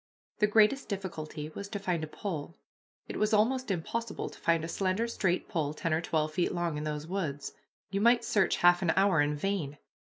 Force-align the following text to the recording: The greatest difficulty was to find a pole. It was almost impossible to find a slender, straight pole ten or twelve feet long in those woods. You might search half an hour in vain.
The 0.39 0.47
greatest 0.47 0.89
difficulty 0.89 1.49
was 1.49 1.69
to 1.69 1.77
find 1.77 2.03
a 2.03 2.07
pole. 2.07 2.57
It 3.07 3.17
was 3.17 3.35
almost 3.35 3.69
impossible 3.69 4.31
to 4.31 4.39
find 4.39 4.63
a 4.63 4.67
slender, 4.67 5.07
straight 5.07 5.47
pole 5.47 5.75
ten 5.75 5.93
or 5.93 6.01
twelve 6.01 6.33
feet 6.33 6.51
long 6.55 6.75
in 6.75 6.85
those 6.85 7.05
woods. 7.05 7.53
You 7.91 8.01
might 8.01 8.25
search 8.25 8.55
half 8.65 8.81
an 8.81 8.93
hour 8.97 9.21
in 9.21 9.35
vain. 9.35 9.77